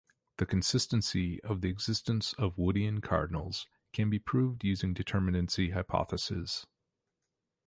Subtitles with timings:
[0.37, 6.65] The consistency of the existence of Woodin cardinals can be proved using determinacy hypotheses.